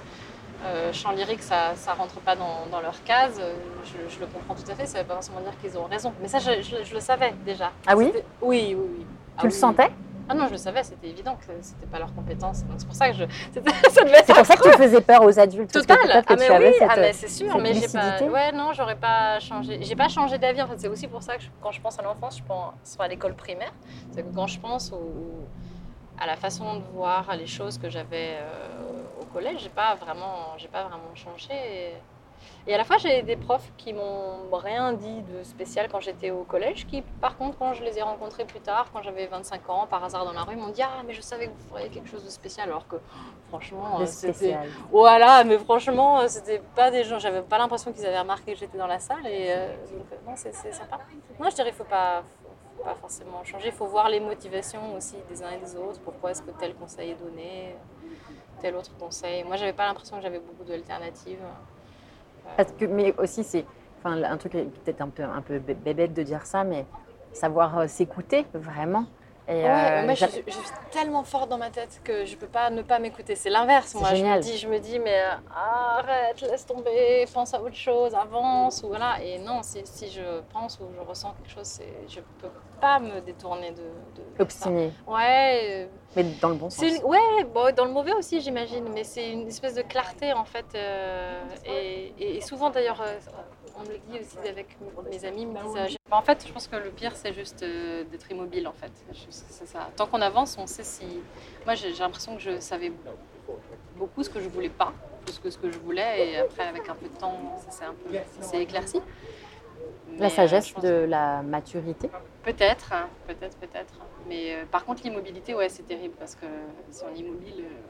[0.65, 3.39] euh, chant lyrique, ça, ça rentre pas dans, dans leur case,
[3.85, 4.87] je, je le comprends tout à fait.
[4.87, 6.13] Ça veut pas forcément dire qu'ils ont raison.
[6.19, 7.71] Mais ça, je, je- je le savais déjà.
[7.85, 8.11] Ah oui?
[8.41, 9.05] Oui, oui, oui.
[9.37, 9.59] Ah Tu le oui.
[9.59, 9.91] sentais?
[10.29, 12.63] Ah non, je le savais, c'était évident que c'était pas leur compétence.
[12.65, 13.23] Donc c'est pour ça que je.
[13.53, 15.73] C'est pour ça que tu faisais peur aux adultes.
[15.73, 16.07] parce que Total.
[16.07, 18.21] peut-être que Ah tu mais avais oui, cette- ah, mais c'est sûr, mais j'ai pas.
[18.23, 19.79] Ouais, non, j'aurais pas changé.
[19.81, 20.61] J'ai pas changé d'avis.
[20.61, 22.97] En fait, c'est aussi pour ça que je- quand je pense à l'enfance, je pense
[22.99, 23.73] à l'école primaire.
[24.11, 25.45] C'est que quand je pense au-
[26.19, 30.53] à la façon de voir les choses que j'avais euh, au collège, j'ai pas vraiment,
[30.57, 31.47] j'ai pas vraiment changé.
[31.51, 31.93] Et,
[32.67, 36.31] et à la fois, j'ai des profs qui m'ont rien dit de spécial quand j'étais
[36.31, 39.69] au collège, qui, par contre, quand je les ai rencontrés plus tard, quand j'avais 25
[39.69, 41.89] ans, par hasard dans la rue, m'ont dit ah mais je savais que vous feriez
[41.89, 42.97] quelque chose de spécial, alors que
[43.47, 44.57] franchement, euh, c'était
[44.91, 47.19] voilà, mais franchement, euh, c'était pas des gens.
[47.19, 49.25] J'avais pas l'impression qu'ils avaient remarqué que j'étais dans la salle.
[49.25, 50.99] Et euh, donc, non, c'est sympa.
[51.37, 53.67] Moi, je dirais qu'il faut pas, faut, faut pas forcément changer.
[53.67, 55.99] Il faut voir les motivations aussi des uns et des autres.
[56.01, 57.75] Pourquoi est-ce que tel conseil est donné,
[58.59, 59.43] tel autre conseil.
[59.43, 61.39] Moi, j'avais pas l'impression que j'avais beaucoup d'alternatives.
[62.55, 63.65] Parce que, mais aussi, c'est
[63.99, 66.85] enfin, un truc peut-être un peu, un peu bé- bébête de dire ça, mais
[67.31, 69.05] savoir euh, s'écouter vraiment.
[69.49, 72.35] Et, Ouais, euh, moi je, suis- je suis tellement forte dans ma tête que je
[72.35, 73.35] peux pas ne pas m'écouter.
[73.35, 73.95] C'est l'inverse.
[73.95, 75.31] Moi, je me dis, je me dis, mais euh,
[75.97, 79.19] arrête, laisse tomber, pense à autre chose, avance ou voilà.
[79.23, 83.21] Et non, si, si je pense ou je ressens quelque chose, je peux pas me
[83.21, 83.77] détourner de.
[83.77, 85.61] de, obstinée, Ouais.
[85.63, 86.85] euh, mais dans le bon sens.
[86.85, 90.45] une- ouais, bon, dans le mauvais aussi, j'imagine, mais c'est une espèce de clarté en
[90.45, 90.65] fait.
[90.75, 93.01] euh, et, souvent d'ailleurs,
[93.79, 94.77] on me le dit aussi avec
[95.09, 95.95] mes amis, me disent.
[95.95, 98.91] euh, en fait, je pense que le pire, c'est juste euh, d'être immobile en fait.
[99.29, 99.89] C'est ça.
[99.95, 101.05] Tant qu'on avance, on sait si.
[101.65, 102.91] Moi, j'ai l'impression que je savais
[103.95, 104.93] beaucoup ce que je voulais pas,
[105.25, 107.85] plus que ce que je voulais, et après, avec un peu de temps, ça s'est
[107.85, 109.01] un peu ça s'est éclairci.
[110.11, 112.09] Mais, La euh, sagesse de la maturité.
[112.43, 113.93] Peut-être, hein, peut-être, peut-être.
[114.27, 116.45] Mais euh, par contre, l'immobilité, ouais, c'est terrible parce que
[116.89, 117.88] si on est immobile, euh,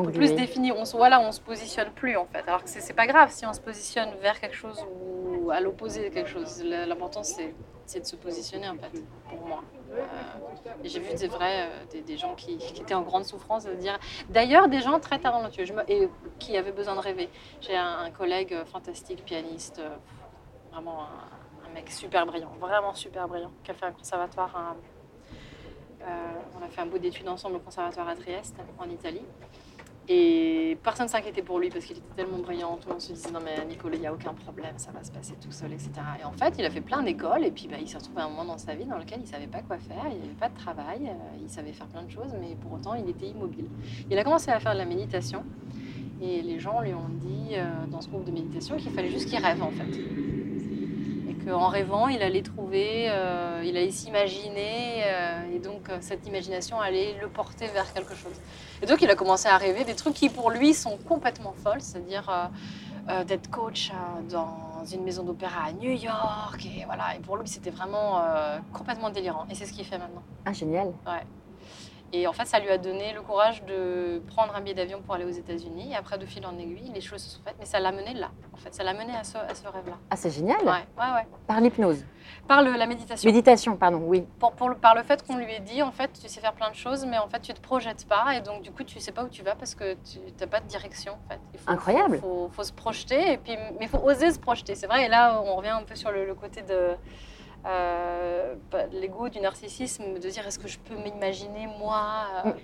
[0.00, 0.76] On est plus définir.
[0.76, 2.44] On se, voilà, on se positionne plus en fait.
[2.46, 6.08] Alors que c'est pas grave si on se positionne vers quelque chose ou à l'opposé
[6.08, 6.62] de quelque chose.
[6.64, 7.54] L'important, c'est
[8.00, 9.62] de se positionner en fait, pour moi.
[9.92, 10.02] Euh,
[10.84, 13.74] J'ai vu des vrais, euh, des, des gens qui, qui étaient en grande souffrance de
[13.74, 13.98] dire.
[14.30, 16.08] D'ailleurs, des gens très talentueux je me- et
[16.38, 17.28] qui avaient besoin de rêver.
[17.60, 19.90] J'ai un, un collègue euh, fantastique, pianiste, euh,
[20.70, 24.56] vraiment un, un mec super brillant, vraiment super brillant, qui a fait un conservatoire.
[24.56, 24.76] un-
[26.58, 29.22] on a fait un bout d'études ensemble au conservatoire à Trieste, en Italie.
[30.08, 32.76] Et personne ne s'inquiétait pour lui parce qu'il était tellement brillant.
[32.76, 35.04] Tout le monde se disait non mais Nicolas, il n'y a aucun problème, ça va
[35.04, 35.90] se passer tout seul, etc.
[36.20, 38.24] Et en fait, il a fait plein d'écoles et puis bah, il s'est retrouvé à
[38.24, 40.24] un moment dans sa vie dans lequel il ne savait pas quoi faire, il n'y
[40.24, 43.08] avait pas de travail, euh, il savait faire plein de choses, mais pour autant il
[43.08, 43.68] était immobile.
[44.10, 45.44] Il a commencé à faire de la méditation
[46.20, 49.28] et les gens lui ont dit euh, dans ce groupe de méditation qu'il fallait juste
[49.28, 50.41] qu'il rêve en fait.
[51.44, 56.80] Qu'en rêvant, il allait trouver, euh, il allait s'imaginer, euh, et donc euh, cette imagination
[56.80, 58.34] allait le porter vers quelque chose.
[58.80, 61.80] Et donc il a commencé à rêver des trucs qui pour lui sont complètement folles,
[61.80, 62.50] c'est-à-dire
[63.08, 63.90] euh, d'être coach
[64.30, 67.16] dans une maison d'opéra à New York, et voilà.
[67.16, 68.22] Et pour lui c'était vraiment
[68.72, 69.46] complètement délirant.
[69.50, 70.22] Et c'est ce qu'il fait maintenant.
[70.44, 70.92] Ah, génial.
[72.14, 75.14] Et en fait, ça lui a donné le courage de prendre un billet d'avion pour
[75.14, 75.92] aller aux États-Unis.
[75.92, 77.56] Et après, de fil en aiguille, les choses se sont faites.
[77.58, 78.30] Mais ça l'a mené là.
[78.52, 79.94] En fait, ça l'a mené à ce, à ce rêve-là.
[80.10, 80.58] Ah, c'est génial.
[80.60, 81.26] Ouais, ouais, ouais.
[81.46, 82.04] Par l'hypnose.
[82.46, 83.26] Par le- la méditation.
[83.28, 84.26] Méditation, pardon, oui.
[84.38, 86.52] pour, pour le- par le fait qu'on lui ait dit, en fait, tu sais faire
[86.52, 88.34] plein de choses, mais en fait, tu te projettes pas.
[88.36, 90.60] Et donc, du coup, tu sais pas où tu vas parce que tu n'as pas
[90.60, 91.12] de direction.
[91.14, 91.40] En fait.
[91.54, 92.16] Il faut, Incroyable.
[92.16, 93.32] Il faut, faut se projeter.
[93.32, 94.74] Et puis, mais il faut oser se projeter.
[94.74, 95.06] C'est vrai.
[95.06, 96.90] Et là, on revient un peu sur le, le côté de.
[97.64, 102.54] Euh, bah, l'ego, du narcissisme, de dire est-ce que je peux m'imaginer moi euh, Mm.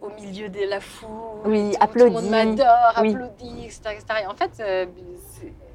[0.00, 3.10] au milieu de la foule, Oui, tout, tout le monde m'adore, Oui.
[3.14, 4.04] applaudit, etc., etc.
[4.22, 4.86] Et en fait, euh,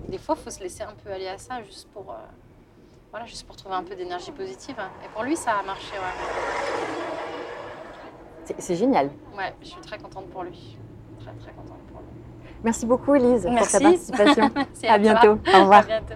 [0.10, 2.13] des fois, il faut se laisser un peu aller à ça juste pour,
[3.12, 4.76] voilà, juste pour trouver un peu d'énergie positive.
[5.06, 5.93] Et pour lui, ça a marché.
[5.93, 6.23] Ouais,
[8.60, 9.10] C'est- génial.
[9.38, 10.78] ouais je suis très contente pour lui.
[11.21, 12.08] Très, très contente pour lui.
[12.63, 14.49] Merci beaucoup, Elise, pour ta participation.
[14.56, 14.97] Merci à toi.
[14.97, 15.39] bientôt.
[15.47, 15.86] Au À revoir.
[15.86, 16.15] bientôt.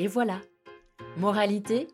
[0.00, 0.40] Et voilà.
[1.18, 1.86] Moralité,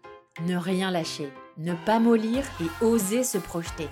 [0.46, 3.88] ne rien lâcher, ne pas mollir et oser se projeter.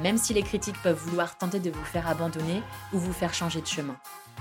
[0.00, 3.60] Même si les critiques peuvent vouloir tenter de vous faire abandonner ou vous faire changer
[3.60, 3.96] de chemin.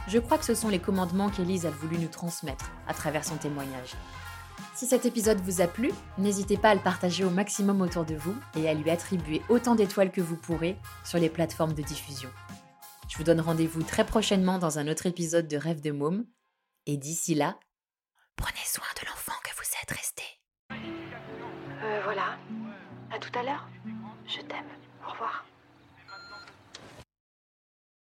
[0.08, 3.38] Je crois que ce sont les commandements qu'Élise a voulu nous transmettre à travers son
[3.38, 3.96] témoignage.
[4.76, 8.14] Si cet épisode vous a plu, n'hésitez pas à le partager au maximum autour de
[8.14, 12.30] vous et à lui attribuer autant d'étoiles que vous pourrez sur les plateformes de diffusion.
[13.08, 16.26] Je vous donne rendez-vous très prochainement dans un autre épisode de Rêve de Môme.
[16.86, 17.58] Et d'ici là,
[18.40, 20.24] prenez soin de l'enfant que vous êtes resté.
[20.72, 22.38] Euh, voilà.
[23.12, 23.68] À tout à l'heure.
[24.26, 24.70] Je t'aime.
[25.06, 25.46] Au revoir.